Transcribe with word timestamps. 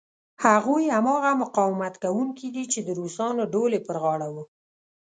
هغوی 0.45 0.85
هماغه 0.97 1.31
مقاومت 1.43 1.93
کوونکي 2.03 2.47
دي 2.55 2.63
چې 2.71 2.79
د 2.83 2.89
روسانو 2.99 3.43
ډول 3.53 3.71
یې 3.75 3.81
پر 3.87 3.95
غاړه 4.03 4.27
و. 4.33 4.35